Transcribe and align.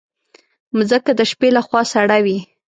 مځکه 0.77 1.11
د 1.15 1.21
شپې 1.31 1.49
له 1.55 1.61
خوا 1.65 1.81
سړه 1.93 2.17
وي. 2.25 2.37